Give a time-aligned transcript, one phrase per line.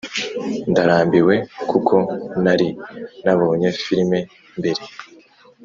[0.71, 1.35] ndarambiwe
[1.69, 1.95] kuko
[2.43, 2.67] nari
[3.23, 4.11] nabonye film
[4.59, 4.81] mbere.